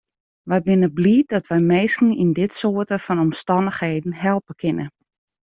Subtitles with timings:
[0.49, 4.85] Wy binne bliid dat wy minsken yn dit soarte fan omstannichheden helpe kinne.